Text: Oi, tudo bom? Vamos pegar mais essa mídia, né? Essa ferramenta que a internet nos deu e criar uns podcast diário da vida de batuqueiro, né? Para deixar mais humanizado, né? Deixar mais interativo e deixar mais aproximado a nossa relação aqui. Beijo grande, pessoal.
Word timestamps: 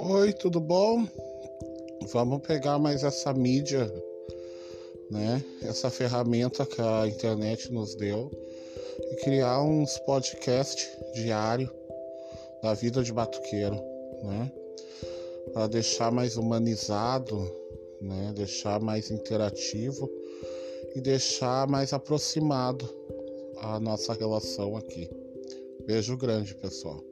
Oi, 0.00 0.32
tudo 0.32 0.60
bom? 0.60 1.06
Vamos 2.12 2.40
pegar 2.46 2.78
mais 2.78 3.02
essa 3.02 3.32
mídia, 3.34 3.92
né? 5.10 5.42
Essa 5.62 5.90
ferramenta 5.90 6.64
que 6.64 6.80
a 6.80 7.06
internet 7.08 7.72
nos 7.72 7.96
deu 7.96 8.30
e 9.10 9.16
criar 9.16 9.60
uns 9.62 9.98
podcast 10.00 10.88
diário 11.14 11.68
da 12.62 12.74
vida 12.74 13.02
de 13.02 13.12
batuqueiro, 13.12 13.74
né? 14.22 14.52
Para 15.52 15.66
deixar 15.66 16.12
mais 16.12 16.36
humanizado, 16.36 17.36
né? 18.00 18.32
Deixar 18.36 18.80
mais 18.80 19.10
interativo 19.10 20.08
e 20.94 21.00
deixar 21.00 21.66
mais 21.66 21.92
aproximado 21.92 22.88
a 23.60 23.80
nossa 23.80 24.12
relação 24.12 24.76
aqui. 24.76 25.10
Beijo 25.86 26.16
grande, 26.16 26.54
pessoal. 26.54 27.02